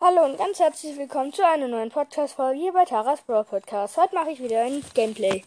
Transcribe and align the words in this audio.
Hallo 0.00 0.24
und 0.26 0.38
ganz 0.38 0.60
herzlich 0.60 0.96
willkommen 0.96 1.32
zu 1.32 1.44
einer 1.44 1.66
neuen 1.66 1.90
Podcast-Folge 1.90 2.60
hier 2.60 2.72
bei 2.72 2.84
Taras 2.84 3.20
Brawl 3.22 3.42
Podcast. 3.42 3.96
Heute 3.96 4.14
mache 4.14 4.30
ich 4.30 4.40
wieder 4.40 4.62
ein 4.62 4.80
Gameplay. 4.94 5.42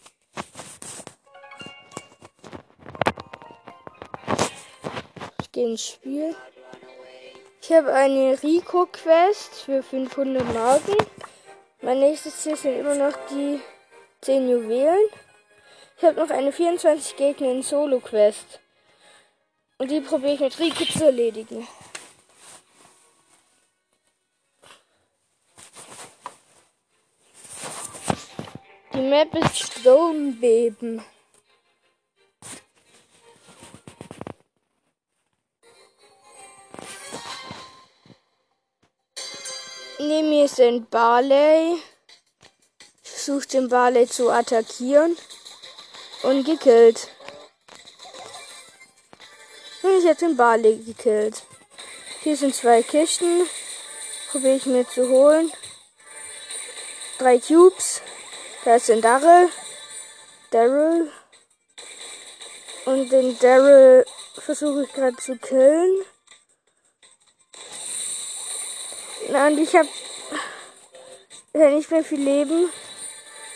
Ich 5.40 5.52
gehe 5.52 5.70
ins 5.70 5.86
Spiel. 5.86 6.36
Ich 7.62 7.72
habe 7.72 7.94
eine 7.94 8.42
Rico-Quest 8.42 9.54
für 9.54 9.82
500 9.82 10.44
Marken. 10.52 10.96
Mein 11.80 12.00
nächstes 12.00 12.42
Ziel 12.42 12.56
sind 12.56 12.78
immer 12.78 12.94
noch 12.94 13.16
die 13.30 13.58
10 14.20 14.50
Juwelen. 14.50 15.08
Ich 15.96 16.04
habe 16.04 16.20
noch 16.20 16.28
eine 16.28 16.52
24 16.52 17.16
Gegner 17.16 17.52
in 17.52 17.62
Solo-Quest. 17.62 18.60
Und 19.78 19.90
die 19.90 20.02
probiere 20.02 20.34
ich 20.34 20.40
mit 20.40 20.58
Rico 20.58 20.84
zu 20.84 21.06
erledigen. 21.06 21.66
Die 28.94 29.00
Map 29.00 29.34
ist 29.34 29.58
Stonebeben. 29.58 31.02
Neben 39.98 40.28
mir 40.28 40.50
ein 40.58 40.86
Barley. 40.90 41.78
Ich 43.02 43.10
versuche 43.10 43.48
den 43.48 43.70
Barley 43.70 44.06
zu 44.06 44.30
attackieren. 44.30 45.16
Und 46.22 46.44
gekillt. 46.44 47.08
Und 49.82 49.98
ich 49.98 50.04
habe 50.04 50.16
den 50.16 50.36
Barley 50.36 50.76
gekillt. 50.84 51.42
Hier 52.20 52.36
sind 52.36 52.54
zwei 52.54 52.82
Kisten. 52.82 53.48
Probiere 54.30 54.56
ich 54.56 54.66
mir 54.66 54.86
zu 54.86 55.08
holen. 55.08 55.50
Drei 57.18 57.38
Cubes. 57.38 58.02
Da 58.64 58.76
ist 58.76 58.90
ein 58.90 59.00
Daryl. 59.00 59.50
Daryl. 60.50 61.10
Und 62.84 63.10
den 63.10 63.38
Daryl 63.38 64.04
versuche 64.38 64.84
ich 64.84 64.92
gerade 64.92 65.16
zu 65.16 65.36
killen. 65.36 66.04
Na, 69.30 69.46
und 69.46 69.58
ich 69.58 69.74
habe 69.74 69.88
ja 71.54 71.70
nicht 71.70 71.90
mehr 71.90 72.04
viel 72.04 72.20
Leben. 72.20 72.72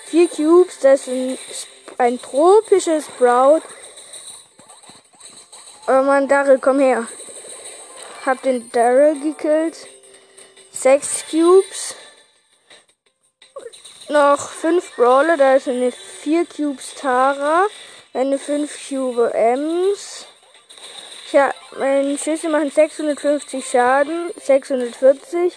Vier 0.07 0.29
Cubes, 0.29 0.79
das 0.81 1.07
ist 1.07 1.09
ein, 1.09 1.39
ein 1.99 2.23
tropisches 2.23 3.07
Sprout. 3.07 3.63
Oh 5.89 6.03
man, 6.03 6.29
Daryl, 6.29 6.59
komm 6.59 6.81
her. 6.81 7.07
Hab 8.25 8.43
den 8.43 8.71
Daryl 8.73 9.21
gekillt. 9.21 9.87
Sechs 10.73 11.25
Cubes 11.31 11.96
noch 14.11 14.51
fünf 14.51 14.95
Brawler. 14.97 15.37
Da 15.37 15.57
ist 15.57 15.69
eine 15.69 15.93
4 15.93 16.47
Cubes 16.47 16.95
Tara, 16.95 17.67
eine 18.15 18.39
5 18.39 18.89
Cube 18.89 19.33
Ems. 19.35 20.27
Ja, 21.33 21.53
meine 21.79 22.17
Schüsse 22.19 22.49
machen 22.49 22.71
650 22.71 23.67
Schaden, 23.67 24.31
640. 24.41 25.53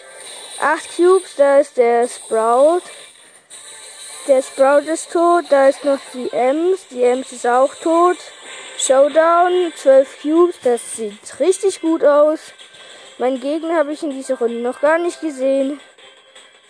8 0.60 0.96
Cubes, 0.96 1.36
da 1.36 1.58
ist 1.58 1.76
der 1.76 2.08
Sprout. 2.08 2.82
Der 4.28 4.42
Sprout 4.42 4.90
ist 4.90 5.10
tot, 5.10 5.44
da 5.48 5.68
ist 5.68 5.84
noch 5.84 5.98
die 6.12 6.30
Ems, 6.32 6.86
die 6.90 7.02
Ems 7.02 7.32
ist 7.32 7.46
auch 7.46 7.74
tot. 7.76 8.18
Showdown, 8.78 9.72
12 9.76 10.22
Cubes, 10.22 10.56
das 10.62 10.96
sieht 10.96 11.40
richtig 11.40 11.80
gut 11.80 12.04
aus. 12.04 12.40
Mein 13.18 13.40
Gegner 13.40 13.76
habe 13.76 13.92
ich 13.92 14.02
in 14.02 14.10
dieser 14.10 14.38
Runde 14.38 14.60
noch 14.60 14.80
gar 14.80 14.98
nicht 14.98 15.20
gesehen. 15.20 15.80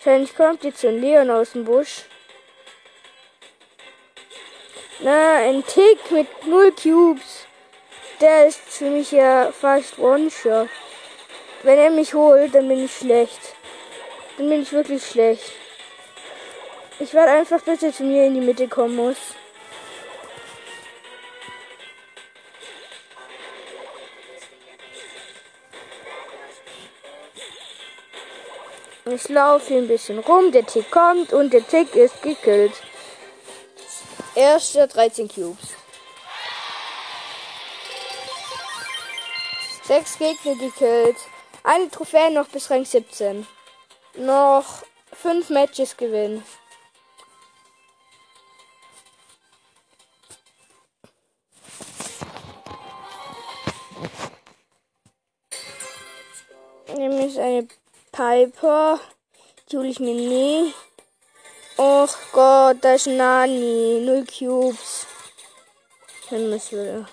Wahrscheinlich 0.03 0.35
kommt 0.35 0.63
jetzt 0.63 0.83
ein 0.83 0.99
Leon 0.99 1.29
aus 1.29 1.51
dem 1.51 1.63
Busch. 1.63 2.05
Na, 4.99 5.35
ein 5.35 5.63
Tick 5.63 6.09
mit 6.09 6.27
null 6.47 6.71
Cubes. 6.71 7.45
Der 8.19 8.47
ist 8.47 8.61
für 8.61 8.89
mich 8.89 9.11
ja 9.11 9.51
fast 9.51 9.99
One-Shot. 9.99 10.69
Wenn 11.61 11.77
er 11.77 11.91
mich 11.91 12.15
holt, 12.15 12.55
dann 12.55 12.67
bin 12.67 12.85
ich 12.85 12.97
schlecht. 12.97 13.53
Dann 14.39 14.49
bin 14.49 14.63
ich 14.63 14.71
wirklich 14.71 15.05
schlecht. 15.05 15.51
Ich 16.97 17.13
werde 17.13 17.33
einfach, 17.33 17.61
bis 17.61 17.83
er 17.83 17.93
zu 17.93 18.03
mir 18.03 18.25
in 18.25 18.33
die 18.33 18.41
Mitte 18.41 18.67
kommen 18.67 18.95
muss. 18.95 19.17
Ich 29.13 29.27
laufe 29.27 29.75
ein 29.75 29.89
bisschen 29.89 30.19
rum, 30.19 30.53
der 30.53 30.65
Tick 30.65 30.89
kommt 30.89 31.33
und 31.33 31.51
der 31.51 31.67
Tick 31.67 31.93
ist 31.95 32.21
gekillt. 32.21 32.71
Erste 34.35 34.87
13 34.87 35.27
Cubes. 35.27 35.75
Sechs 39.83 40.17
Gegner 40.17 40.55
gekillt. 40.55 41.17
Eine 41.63 41.89
Trophäe 41.89 42.31
noch 42.31 42.47
bis 42.47 42.71
Rang 42.71 42.85
17. 42.85 43.45
Noch 44.15 44.83
fünf 45.11 45.49
Matches 45.49 45.97
gewinnen. 45.97 46.45
Nämlich 56.95 57.37
eine 57.37 57.67
Piper. 58.11 58.99
Hole 59.73 59.87
ich 59.87 59.99
mir 59.99 60.13
nie. 60.13 60.73
Och 61.77 62.13
Gott, 62.33 62.77
da 62.81 62.93
ist 62.95 63.07
Nani. 63.07 64.01
Null 64.05 64.25
Cubes. 64.25 65.07
Dann 66.29 66.49
müssen 66.49 66.77
wir. 66.77 67.07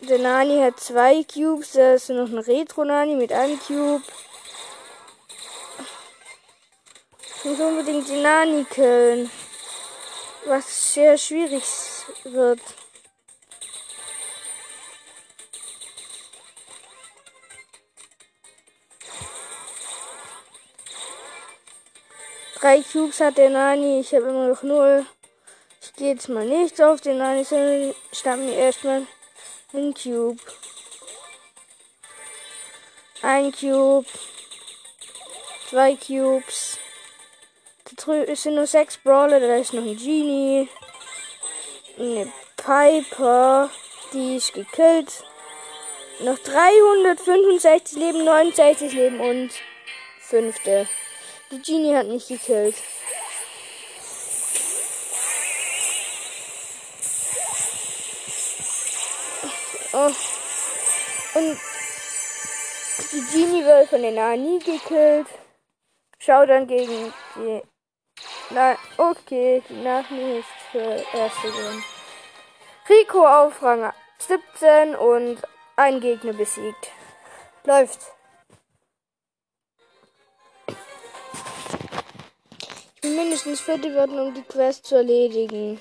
Der 0.00 0.18
Nani 0.18 0.60
hat 0.60 0.80
zwei 0.80 1.22
Cubes. 1.24 1.72
Da 1.72 1.94
ist 1.94 2.08
noch 2.10 2.28
ein 2.28 2.38
Retro-Nani 2.38 3.14
mit 3.14 3.32
einem 3.32 3.58
Cube. 3.60 4.02
Ich 7.36 7.44
muss 7.44 7.60
unbedingt 7.60 8.08
die 8.08 8.20
Nani 8.20 8.64
killen. 8.64 9.30
Was 10.46 10.94
sehr 10.94 11.16
schwierig 11.16 11.64
wird. 12.24 12.60
Drei 22.64 22.80
Cubes 22.80 23.20
hat 23.20 23.36
der 23.36 23.50
Nani. 23.50 24.00
Ich 24.00 24.14
habe 24.14 24.30
immer 24.30 24.48
noch 24.48 24.62
null. 24.62 25.04
Ich 25.82 25.92
gehe 25.96 26.14
jetzt 26.14 26.30
mal 26.30 26.46
nicht 26.46 26.80
auf 26.80 27.02
den 27.02 27.18
Nani, 27.18 27.44
sondern 27.44 27.94
schnapp 28.10 28.38
mir 28.38 28.56
erstmal 28.56 29.06
einen 29.74 29.92
Cube. 29.92 30.40
Ein 33.20 33.52
Cube. 33.52 34.06
Zwei 35.68 35.94
Cubes. 35.96 36.78
Es 38.28 38.42
sind 38.42 38.54
nur 38.54 38.66
sechs 38.66 38.96
Brawler. 38.96 39.40
Da 39.40 39.56
ist 39.56 39.74
noch 39.74 39.82
ein 39.82 39.98
Genie. 39.98 40.66
Eine 41.98 42.32
Piper. 42.56 43.68
Die 44.14 44.36
ist 44.36 44.54
gekillt. 44.54 45.22
Noch 46.20 46.38
365 46.38 47.98
Leben, 47.98 48.24
69 48.24 48.90
Leben 48.94 49.20
und 49.20 49.50
fünfte. 50.18 50.88
Die 51.50 51.60
Genie 51.60 51.94
hat 51.94 52.06
mich 52.08 52.26
gekillt. 52.26 52.76
Oh. 59.92 60.10
Und 61.34 61.60
die 63.12 63.24
Genie 63.32 63.64
wird 63.64 63.88
von 63.88 64.02
den 64.02 64.14
Nani 64.14 64.58
gekillt. 64.58 65.28
Schau 66.18 66.46
dann 66.46 66.66
gegen 66.66 67.12
die. 67.36 67.62
Nein, 68.50 68.76
okay, 68.96 69.62
die 69.68 69.74
Nani 69.74 70.38
ist 70.38 70.48
für 70.72 71.04
erste 71.16 71.48
drin. 71.48 71.84
Rico 72.88 73.26
auf 73.26 73.62
Rang 73.62 73.92
17 74.18 74.94
und 74.96 75.42
ein 75.76 76.00
Gegner 76.00 76.32
besiegt. 76.32 76.90
Läuft. 77.64 78.00
Mindestens 83.10 83.60
fertig 83.60 83.94
werden, 83.94 84.18
um 84.18 84.34
die 84.34 84.42
Quest 84.42 84.86
zu 84.86 84.96
erledigen. 84.96 85.80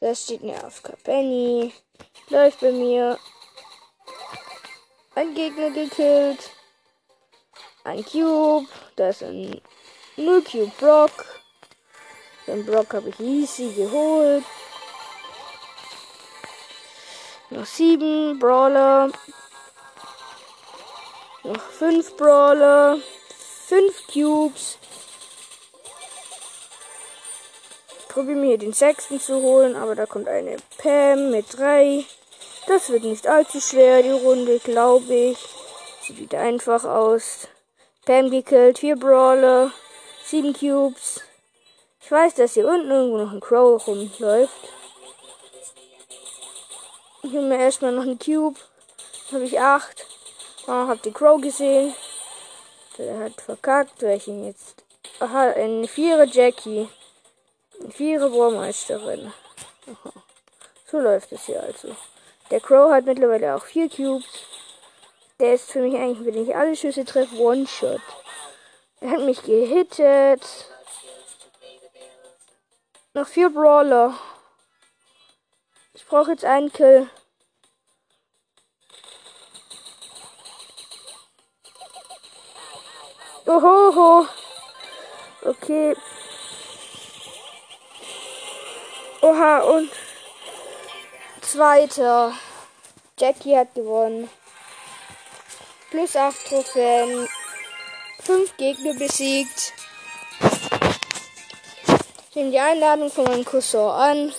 Das 0.00 0.24
steht 0.24 0.42
mir 0.42 0.64
auf 0.66 0.82
Penny. 1.04 1.72
Läuft 2.28 2.60
bei 2.60 2.72
mir. 2.72 3.18
Ein 5.14 5.34
Gegner 5.34 5.70
gekillt. 5.70 6.50
Ein 7.84 8.04
Cube. 8.04 8.66
Da 8.96 9.08
ist 9.08 9.22
ein 9.22 9.60
0 10.16 10.42
Cube 10.42 10.72
Brock. 10.78 11.24
Den 12.46 12.66
Brock 12.66 12.94
habe 12.94 13.10
ich 13.10 13.20
easy 13.20 13.72
geholt. 13.72 14.44
Noch 17.50 17.66
sieben 17.66 18.38
Brawler. 18.38 19.10
Noch 21.44 21.70
5 21.72 22.16
Brawler. 22.16 22.98
5 23.68 24.06
Cubes. 24.06 24.78
Probiere 28.12 28.36
mir 28.36 28.46
hier 28.48 28.58
den 28.58 28.72
sechsten 28.72 29.20
zu 29.20 29.42
holen, 29.42 29.74
aber 29.74 29.94
da 29.94 30.06
kommt 30.06 30.28
eine 30.28 30.56
Pam 30.78 31.30
mit 31.30 31.46
3. 31.58 32.04
Das 32.66 32.90
wird 32.90 33.04
nicht 33.04 33.26
allzu 33.26 33.60
schwer, 33.60 34.02
die 34.02 34.10
Runde, 34.10 34.58
glaube 34.58 35.14
ich. 35.14 35.38
Sieht 36.02 36.18
wieder 36.18 36.40
einfach 36.40 36.84
aus. 36.84 37.48
Pam 38.04 38.30
gekillt, 38.30 38.78
4 38.78 38.96
Brawler, 38.96 39.70
7 40.24 40.52
Cubes. 40.52 41.22
Ich 42.00 42.10
weiß, 42.10 42.34
dass 42.34 42.54
hier 42.54 42.66
unten 42.66 42.90
irgendwo 42.90 43.18
noch 43.18 43.32
ein 43.32 43.40
Crow 43.40 43.86
rumläuft. 43.86 44.52
Ich 47.22 47.30
nehme 47.30 47.48
mir 47.48 47.58
erstmal 47.58 47.92
noch 47.92 48.02
einen 48.02 48.18
Cube. 48.18 48.58
Habe 49.32 49.44
ich 49.44 49.58
8. 49.58 50.06
Oh, 50.66 50.72
hab 50.72 51.00
die 51.02 51.12
Crow 51.12 51.40
gesehen. 51.40 51.94
Der 52.98 53.20
hat 53.20 53.40
verkackt, 53.40 54.02
welchen 54.02 54.44
jetzt. 54.44 54.84
Aha, 55.20 55.50
eine 55.50 55.88
Vierer 55.88 56.26
Jackie. 56.26 56.88
Eine 57.80 57.90
Vierer 57.90 58.28
Baumeisterin. 58.30 59.32
So 60.92 61.00
läuft 61.00 61.32
es 61.32 61.46
hier 61.46 61.62
also. 61.62 61.96
Der 62.50 62.60
Crow 62.60 62.92
hat 62.92 63.06
mittlerweile 63.06 63.54
auch 63.54 63.64
vier 63.64 63.88
Cubes. 63.88 64.26
Der 65.40 65.54
ist 65.54 65.70
für 65.72 65.80
mich 65.80 65.94
eigentlich, 65.94 66.26
wenn 66.26 66.42
ich 66.42 66.54
alle 66.54 66.76
Schüsse 66.76 67.06
treffe, 67.06 67.34
One-Shot. 67.36 68.02
Er 69.00 69.10
hat 69.12 69.20
mich 69.22 69.42
gehittet. 69.42 70.42
Noch 73.14 73.26
vier 73.26 73.48
Brawler. 73.48 74.14
Ich 75.94 76.06
brauche 76.06 76.32
jetzt 76.32 76.44
einen 76.44 76.70
Kill. 76.70 77.08
Ohoho. 83.46 84.26
Okay. 85.42 85.96
Oha, 89.22 89.60
und 89.60 89.88
zweiter. 91.42 92.34
Jackie 93.16 93.56
hat 93.56 93.72
gewonnen. 93.72 94.28
Plus 95.90 96.16
8 96.16 96.44
Trophäen. 96.48 97.28
5 98.24 98.56
Gegner 98.56 98.94
besiegt. 98.94 99.74
Ich 102.30 102.34
nehme 102.34 102.50
die 102.50 102.58
Einladung 102.58 103.12
von 103.12 103.24
meinem 103.24 103.44
Cousin 103.44 103.78
an. 103.78 104.34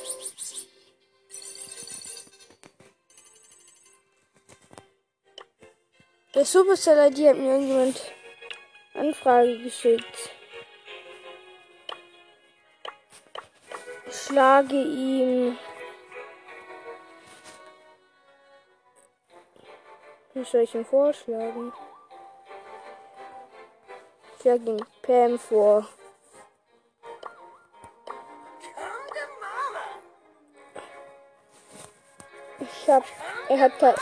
Der 6.35 6.43
Supercell 6.43 7.09
ID 7.09 7.29
hat 7.29 7.37
mir 7.37 7.51
irgendjemand 7.51 8.01
Anfrage 8.95 9.59
geschickt. 9.59 10.31
Schlage 14.25 14.81
ihm. 14.81 15.57
Was 20.33 20.51
soll 20.51 20.61
ich 20.61 20.75
ihm 20.75 20.85
vorschlagen? 20.85 21.73
Ich 24.35 24.41
schlage 24.41 24.71
ihm 24.71 24.85
Pam 25.01 25.39
vor. 25.39 25.87
Ich 32.59 32.89
hab. 32.89 33.03
Er 33.49 33.59
hat. 33.59 33.99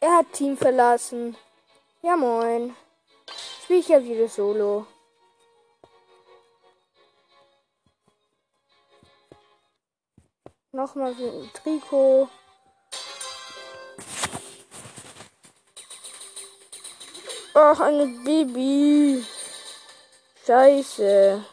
Er 0.00 0.16
hat 0.18 0.32
Team 0.32 0.56
verlassen. 0.56 1.36
Ja 2.02 2.16
moin 2.16 2.74
spiele 3.70 3.80
ich 3.80 3.88
ja 3.88 4.02
wieder 4.02 4.28
solo. 4.28 4.84
Nochmal 10.72 11.12
so 11.18 11.24
ein 11.24 11.50
Trikot. 11.52 12.28
Ach, 17.54 17.80
eine 17.80 18.06
Baby. 18.24 19.24
Scheiße. 20.46 21.44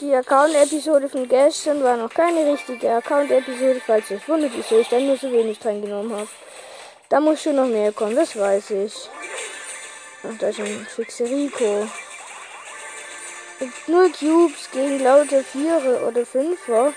Die 0.00 0.14
Account-Episode 0.14 1.10
von 1.10 1.28
gestern 1.28 1.82
war 1.84 1.98
noch 1.98 2.08
keine 2.08 2.50
richtige 2.50 2.90
Account-Episode, 2.94 3.82
falls 3.84 4.10
ihr 4.10 4.16
euch 4.16 4.28
wundert, 4.28 4.52
wieso 4.54 4.78
ich 4.78 4.88
dann 4.88 5.06
nur 5.06 5.18
so 5.18 5.30
wenig 5.30 5.58
dran 5.58 5.82
genommen 5.82 6.14
habe. 6.14 6.28
Da 7.10 7.20
muss 7.20 7.42
schon 7.42 7.56
noch 7.56 7.66
mehr 7.66 7.92
kommen, 7.92 8.16
das 8.16 8.34
weiß 8.34 8.70
ich. 8.70 9.10
Ach, 10.22 10.38
da 10.38 10.48
ist 10.48 10.60
ein 10.60 10.86
Fixerico. 10.86 11.86
Null 13.88 14.12
Cubes 14.12 14.70
gegen 14.70 15.00
lauter 15.02 15.42
Vierer 15.42 16.06
oder 16.06 16.24
Fünfer. 16.24 16.92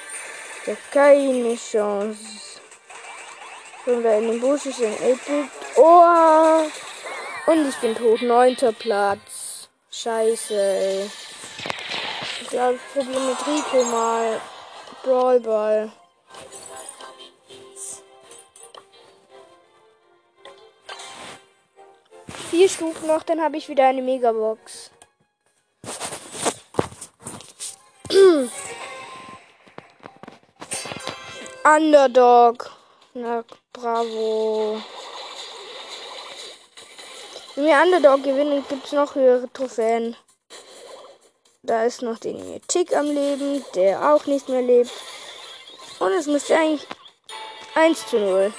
Da 0.66 0.74
keine 0.92 1.56
Chance. 1.56 2.60
Schon 3.84 4.04
da 4.04 4.14
in 4.20 4.28
dem 4.28 4.40
Busch 4.40 4.68
ist 4.68 4.80
ein 4.80 4.94
Epic. 5.02 5.50
Oh! 5.76 6.64
Und 7.48 7.68
ich 7.68 7.76
bin 7.78 7.96
tot. 7.96 8.22
Neunter 8.22 8.72
Platz. 8.74 9.70
Scheiße, 9.90 10.54
ey. 10.54 11.10
Ich 12.42 12.48
glaube, 12.50 12.76
ich 12.76 12.94
probiere 12.94 13.22
mit 13.22 13.48
Rico 13.48 13.84
mal. 13.86 14.40
Brawlball. 15.04 15.92
Vier 22.52 22.70
Stufen 22.70 23.08
noch, 23.08 23.24
dann 23.24 23.42
habe 23.42 23.58
ich 23.58 23.68
wieder 23.68 23.88
eine 23.88 24.04
Megabox. 24.04 24.92
Underdog. 31.64 32.72
Na, 33.14 33.44
bravo. 33.74 34.82
Wenn 37.56 37.66
wir 37.66 37.82
Underdog 37.82 38.24
gewinnen, 38.24 38.66
gibt 38.70 38.86
es 38.86 38.92
noch 38.92 39.16
höhere 39.16 39.52
Trophäen. 39.52 40.16
Da 41.64 41.84
ist 41.84 42.02
noch 42.02 42.18
den 42.18 42.62
Tick 42.68 42.96
am 42.96 43.06
Leben, 43.06 43.64
der 43.76 44.14
auch 44.14 44.26
nicht 44.26 44.50
mehr 44.50 44.62
lebt. 44.62 44.92
Und 46.00 46.12
es 46.14 46.28
müsste 46.28 46.56
eigentlich 46.56 46.88
1 47.76 48.08
zu 48.08 48.18
0 48.18 48.54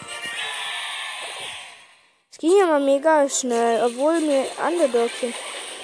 ging 2.42 2.58
ja 2.58 2.66
mal 2.66 2.80
mega 2.80 3.28
schnell, 3.28 3.84
obwohl 3.84 4.18
mir 4.18 4.44
Underdog 4.66 5.10
sind. 5.20 5.32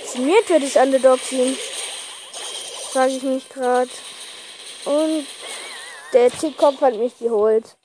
Signiert 0.04 0.48
wird 0.48 0.64
das 0.64 0.74
Underdog-Team. 0.74 1.56
Frage 2.92 3.12
ich 3.12 3.22
mich 3.22 3.48
gerade. 3.48 3.90
Und 4.84 5.24
der 6.12 6.30
Tickkopf 6.30 6.80
hat 6.80 6.94
mich 6.96 7.18
geholt. 7.18 7.76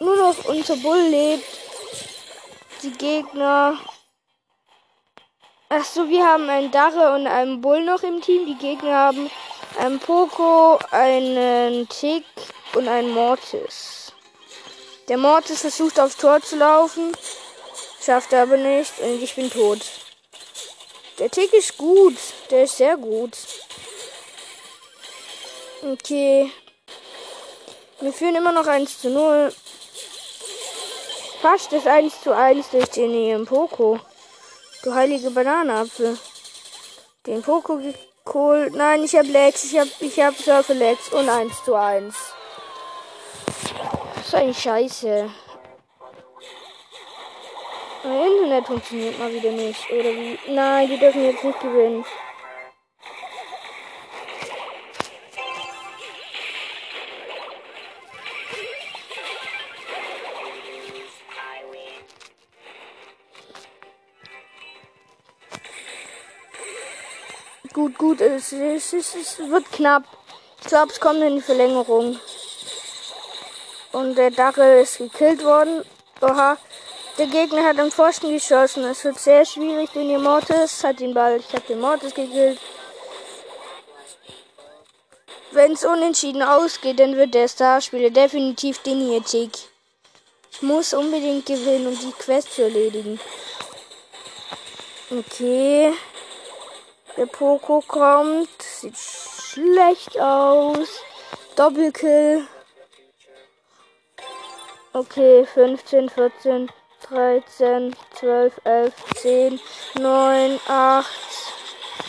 Nur 0.00 0.16
noch 0.16 0.44
unser 0.44 0.76
Bull 0.76 1.00
lebt. 1.00 1.44
Die 2.82 2.92
Gegner. 2.92 3.78
Achso, 5.68 6.08
wir 6.08 6.24
haben 6.24 6.48
einen 6.48 6.70
Darre 6.70 7.14
und 7.14 7.26
einen 7.26 7.60
Bull 7.60 7.84
noch 7.84 8.02
im 8.02 8.20
Team. 8.20 8.46
Die 8.46 8.56
Gegner 8.56 8.94
haben 8.94 9.30
einen 9.78 9.98
Poco, 9.98 10.78
einen 10.90 11.88
Tick 11.88 12.24
und 12.74 12.88
einen 12.88 13.10
Mortis. 13.10 14.12
Der 15.08 15.18
Mortis 15.18 15.62
versucht 15.62 15.98
aufs 15.98 16.16
Tor 16.16 16.40
zu 16.40 16.56
laufen. 16.56 17.12
Schafft 18.00 18.32
er 18.32 18.42
aber 18.42 18.56
nicht 18.56 18.98
und 19.00 19.22
ich 19.22 19.34
bin 19.34 19.50
tot. 19.50 19.80
Der 21.18 21.30
Tick 21.30 21.52
ist 21.52 21.76
gut. 21.76 22.16
Der 22.50 22.64
ist 22.64 22.76
sehr 22.76 22.96
gut. 22.96 23.36
Okay. 25.82 26.50
Wir 28.00 28.12
führen 28.12 28.36
immer 28.36 28.52
noch 28.52 28.66
1 28.66 29.00
zu 29.00 29.10
0. 29.10 29.52
Fast 31.42 31.72
das 31.72 31.84
1 31.84 32.20
zu 32.20 32.34
1 32.34 32.70
durch 32.70 32.88
den 32.90 33.12
ihren 33.12 33.44
Poco. 33.44 33.98
Du 34.84 34.94
heilige 34.94 35.30
Bananenapfel. 35.30 36.16
Den 37.26 37.42
Poco 37.42 37.80
geholt. 38.24 38.74
Nein, 38.76 39.02
ich 39.02 39.16
hab 39.16 39.26
Lex. 39.26 39.64
Ich 39.64 39.78
hab, 39.78 39.88
ich 39.98 40.20
hab 40.20 40.36
Surfer 40.36 40.74
Lex 40.74 41.12
und 41.12 41.28
1 41.28 41.64
zu 41.64 41.74
1. 41.74 42.14
Das 44.14 44.26
ist 44.26 44.34
eigentlich 44.34 44.62
scheiße. 44.62 45.30
Mein 48.04 48.26
Internet 48.26 48.66
funktioniert 48.66 49.18
mal 49.18 49.32
wieder 49.32 49.50
nicht. 49.50 49.90
Oder 49.90 50.10
wie? 50.10 50.38
Nein, 50.46 50.88
die 50.88 50.98
dürfen 50.98 51.24
jetzt 51.24 51.42
nicht 51.42 51.60
gewinnen. 51.60 52.04
Gut, 67.78 67.96
gut, 67.96 68.20
es, 68.20 68.50
es, 68.50 68.92
es, 68.92 69.14
es 69.14 69.38
wird 69.38 69.70
knapp. 69.70 70.02
Ich 70.60 70.66
glaube, 70.66 70.90
es 70.90 70.98
kommt 70.98 71.22
in 71.22 71.36
die 71.36 71.40
Verlängerung. 71.40 72.18
Und 73.92 74.16
der 74.16 74.32
Dachel 74.32 74.82
ist 74.82 74.98
gekillt 74.98 75.44
worden. 75.44 75.84
Oha. 76.20 76.58
Der 77.18 77.26
Gegner 77.28 77.62
hat 77.62 77.78
am 77.78 77.92
Pfosten 77.92 78.32
geschossen. 78.32 78.82
Es 78.82 79.04
wird 79.04 79.20
sehr 79.20 79.44
schwierig, 79.44 79.90
denn 79.94 80.10
ihr 80.10 80.18
Mortis 80.18 80.82
hat 80.82 80.98
den 80.98 81.14
Ball. 81.14 81.36
Ich 81.36 81.52
habe 81.52 81.68
den 81.68 81.78
Mortis 81.78 82.12
gekillt. 82.12 82.58
Wenn 85.52 85.74
es 85.74 85.84
unentschieden 85.84 86.42
ausgeht, 86.42 86.98
dann 86.98 87.16
wird 87.16 87.32
der 87.32 87.46
Starspieler 87.46 88.10
definitiv 88.10 88.80
den 88.80 89.06
hier 89.06 89.22
tick. 89.22 89.52
Ich 90.50 90.62
muss 90.62 90.94
unbedingt 90.94 91.46
gewinnen, 91.46 91.86
um 91.86 91.96
die 91.96 92.10
Quest 92.10 92.54
zu 92.54 92.62
erledigen. 92.62 93.20
Okay. 95.12 95.94
Der 97.18 97.26
Poco 97.26 97.80
kommt. 97.80 98.62
Sieht 98.62 98.96
schlecht 98.96 100.20
aus. 100.20 101.00
Doppelkill. 101.56 102.46
Okay, 104.92 105.44
15, 105.44 106.10
14, 106.10 106.70
13, 107.08 107.96
12, 108.14 108.60
11, 108.62 108.94
10, 109.16 109.60
9, 109.98 110.60
8, 110.68 111.06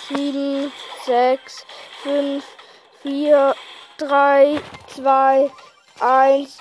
7, 0.10 0.72
6, 1.08 1.66
5, 2.04 2.46
4, 3.01 3.56
3, 3.98 4.62
2, 4.94 5.51
1. 6.01 6.58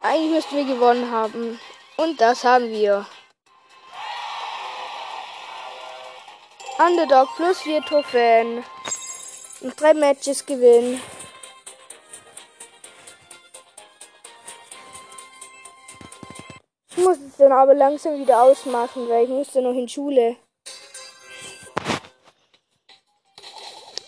Eigentlich 0.00 0.34
müssten 0.34 0.56
wir 0.56 0.74
gewonnen 0.74 1.10
haben. 1.10 1.58
Und 1.96 2.20
das 2.20 2.44
haben 2.44 2.68
wir. 2.68 3.06
Underdog 6.78 7.28
plus 7.34 7.60
4 7.62 7.82
Trophäen. 7.82 8.64
Noch 9.60 9.74
drei 9.74 9.94
Matches 9.94 10.46
gewinnen. 10.46 11.02
Ich 16.90 16.96
muss 16.98 17.16
es 17.18 17.36
dann 17.36 17.50
aber 17.50 17.74
langsam 17.74 18.20
wieder 18.20 18.42
ausmachen, 18.42 19.08
weil 19.08 19.24
ich 19.24 19.30
musste 19.30 19.60
noch 19.60 19.72
in 19.74 19.88
Schule. 19.88 20.36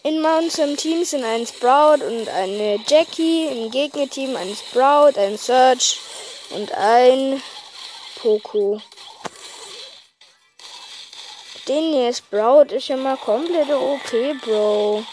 In 0.05 0.25
unserem 0.25 0.77
Team 0.77 1.05
sind 1.05 1.25
ein 1.25 1.47
Sprout 1.47 2.05
und 2.05 2.29
eine 2.29 2.79
Jackie. 2.87 3.47
Im 3.47 3.71
Gegnerteam 3.73 4.37
ein 4.37 4.55
Sprout, 4.55 5.19
ein 5.19 5.37
Search 5.37 5.99
und 6.51 6.73
ein 6.73 7.43
Poco. 8.21 8.81
Den 11.71 11.93
hier 11.93 12.13
Sprout 12.13 12.75
ist 12.75 12.89
mal 12.89 13.17
komplett 13.17 13.71
OP, 13.71 14.11
Bro. 14.43 15.05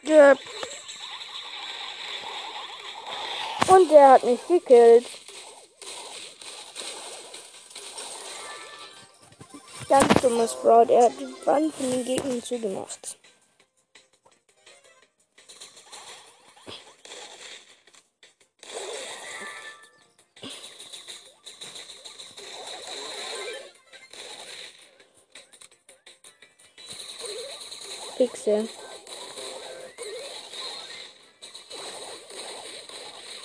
Der 0.00 0.34
und 3.68 3.90
der 3.90 4.12
hat 4.12 4.24
mich 4.24 4.40
gekillt. 4.48 5.04
Ganz 9.90 10.22
dummer 10.22 10.48
Sprout. 10.48 10.90
Er 10.90 11.04
hat 11.04 11.20
die 11.20 11.46
Wand 11.46 11.74
von 11.74 11.90
den 11.90 12.04
Gegnern 12.06 12.42
zugemacht. 12.42 13.18
Pixel. 28.24 28.66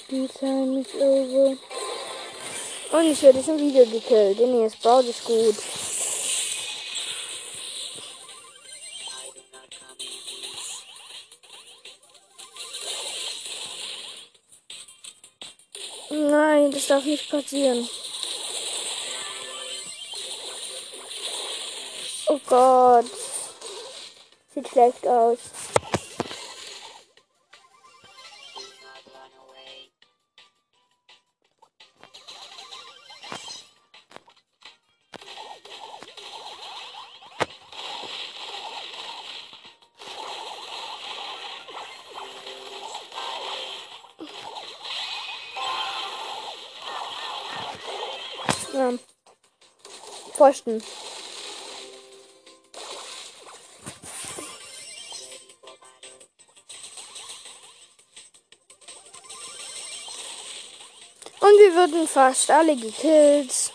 Die 0.10 0.28
time 0.28 0.80
is 0.80 0.96
over. 0.96 1.58
Und 2.92 3.12
ich 3.12 3.22
werde 3.22 3.44
schon 3.44 3.60
wieder 3.60 3.86
gekillt. 3.86 4.40
Denn 4.40 4.62
jetzt 4.62 4.82
baut 4.82 5.06
es 5.06 5.22
gut. 5.26 5.56
Nein, 16.10 16.72
das 16.72 16.88
darf 16.88 17.04
nicht 17.04 17.30
passieren. 17.30 17.88
Oh 22.28 22.40
Gott. 22.48 23.29
Sieht 24.60 24.68
schlecht 24.68 25.08
aus. 25.08 25.40
Pfosten. 50.34 50.82
Wir 61.70 61.76
würden 61.76 62.08
fast 62.08 62.50
alle 62.50 62.76
gekillt. 62.76 63.72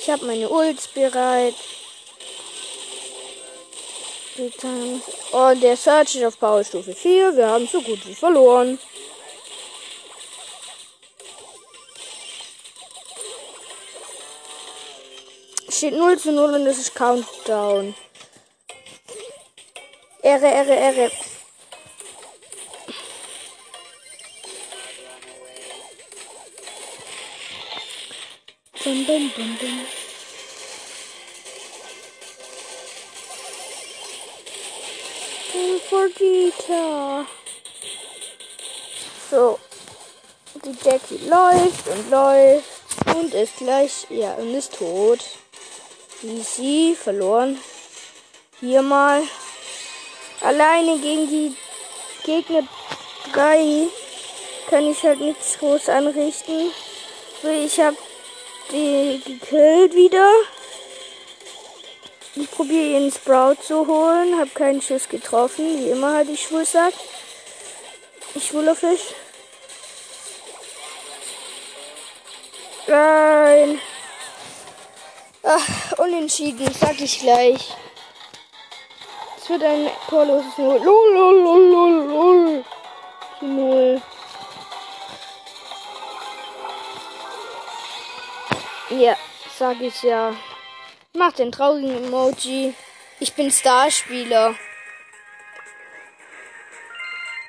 Ich 0.00 0.10
habe 0.10 0.26
meine 0.26 0.48
Ults 0.48 0.88
bereit. 0.88 1.54
Und 5.32 5.62
der 5.62 5.76
Search 5.76 6.16
ist 6.16 6.24
auf 6.24 6.38
Powerstufe 6.38 6.94
4. 6.94 7.36
Wir 7.36 7.46
haben 7.46 7.66
so 7.66 7.80
gut 7.80 8.06
wie 8.06 8.14
verloren. 8.14 8.78
steht 15.70 15.94
0 15.94 16.18
zu 16.18 16.32
0 16.32 16.52
und 16.56 16.66
es 16.66 16.78
ist 16.78 16.94
Countdown. 16.94 17.94
Ehre, 20.22 20.46
Ehre, 20.46 20.74
Ehre. 20.74 21.10
Bum, 28.82 29.04
bum, 29.04 29.30
bum, 29.36 29.56
bum. 29.58 29.86
Vegeta. 35.90 37.26
So. 39.30 39.58
Die 40.64 40.76
Jackie 40.84 41.20
läuft 41.28 41.88
und 41.88 42.10
läuft 42.10 42.68
und 43.14 43.34
ist 43.34 43.56
gleich, 43.58 44.06
ja, 44.08 44.34
und 44.34 44.54
ist 44.54 44.74
tot. 44.74 45.20
Easy, 46.22 46.96
verloren. 46.98 47.58
Hier 48.60 48.82
mal. 48.82 49.22
Alleine 50.40 50.98
gegen 50.98 51.28
die 51.28 51.56
Gegner 52.24 52.62
3 53.32 53.88
kann 54.68 54.90
ich 54.90 55.02
halt 55.02 55.20
nichts 55.20 55.58
groß 55.58 55.88
anrichten. 55.88 56.72
Ich 57.42 57.78
habe 57.80 57.96
gekillt 58.68 59.94
wieder. 59.94 60.28
Ich 62.36 62.50
probiere 62.50 62.86
ihren 62.86 63.10
Sprout 63.10 63.56
zu 63.62 63.86
holen. 63.86 64.38
Habe 64.38 64.50
keinen 64.50 64.80
Schuss 64.80 65.08
getroffen. 65.08 65.78
Wie 65.78 65.90
immer 65.90 66.14
halt 66.14 66.28
ich 66.28 66.42
schwul 66.42 66.64
sagt. 66.64 66.98
Ich 68.34 68.46
schwuler 68.46 68.76
Fisch. 68.76 69.14
Nein. 72.86 73.80
Ach, 75.42 75.98
unentschieden, 75.98 76.72
sag 76.78 77.00
ich 77.00 77.20
gleich. 77.20 77.74
Es 79.40 79.48
wird 79.48 79.62
ein 79.64 79.90
torloses 80.08 80.56
Null. 80.58 80.80
Lol, 80.82 81.12
lol, 81.14 81.42
lol, 81.42 81.70
lol, 81.70 82.04
lol. 82.06 82.64
Null. 83.40 84.02
Ja, 88.90 89.16
sag 89.56 89.80
ich 89.80 90.02
ja. 90.02 90.34
Mach 91.14 91.32
den 91.32 91.52
traurigen 91.52 92.06
Emoji. 92.06 92.74
Ich 93.20 93.34
bin 93.34 93.50
Starspieler. 93.50 94.56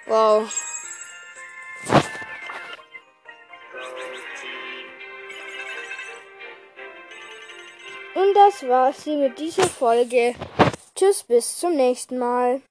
Wow. 0.06 0.52
Und 8.14 8.34
das 8.36 8.68
war's 8.68 9.04
hier 9.04 9.18
mit 9.18 9.40
dieser 9.40 9.68
Folge. 9.68 10.36
Tschüss, 10.96 11.24
bis 11.24 11.58
zum 11.58 11.76
nächsten 11.76 12.20
Mal. 12.20 12.62